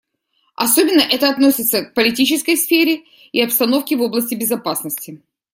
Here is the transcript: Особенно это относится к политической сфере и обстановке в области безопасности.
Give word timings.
Особенно 0.55 1.01
это 1.01 1.29
относится 1.29 1.83
к 1.85 1.93
политической 1.93 2.57
сфере 2.57 3.03
и 3.33 3.39
обстановке 3.39 3.95
в 3.97 4.01
области 4.01 4.33
безопасности. 4.33 5.21